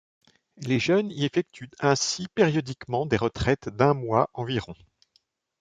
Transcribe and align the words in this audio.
Les 0.57 0.79
jeunes 0.79 1.11
y 1.11 1.25
effectuent 1.25 1.69
ainsi 1.79 2.27
périodiquement 2.33 3.05
des 3.05 3.17
retraites 3.17 3.69
d’un 3.69 3.93
mois 3.93 4.31
environ. 4.33 4.73